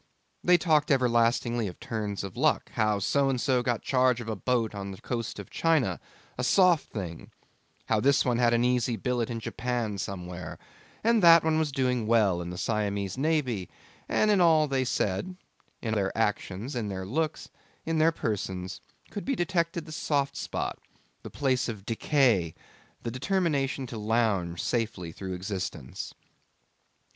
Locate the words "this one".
7.99-8.39